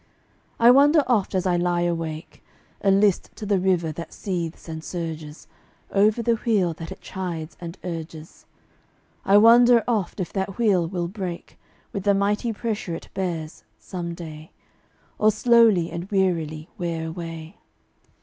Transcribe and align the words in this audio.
And 0.57 0.69
I 0.69 0.71
wonder 0.71 1.03
oft 1.05 1.35
as 1.35 1.45
I 1.45 1.57
lie 1.57 1.81
awake, 1.83 2.43
And 2.81 2.99
list 2.99 3.29
to 3.35 3.45
the 3.45 3.59
river 3.59 3.91
that 3.91 4.13
seethes 4.13 4.67
and 4.67 4.83
surges 4.83 5.47
Over 5.91 6.23
the 6.23 6.37
wheel 6.43 6.73
that 6.73 6.91
it 6.91 7.01
chides 7.01 7.55
and 7.61 7.77
urges 7.83 8.47
I 9.25 9.37
wonder 9.37 9.83
oft 9.87 10.19
if 10.19 10.33
that 10.33 10.57
wheel 10.57 10.87
will 10.87 11.07
break 11.07 11.59
With 11.93 12.01
the 12.01 12.15
mighty 12.15 12.51
pressure 12.51 12.95
it 12.95 13.09
bears, 13.13 13.63
some 13.77 14.15
day, 14.15 14.49
Or 15.19 15.31
slowly 15.31 15.91
and 15.91 16.09
wearily 16.09 16.67
wear 16.79 17.05
away. 17.05 17.57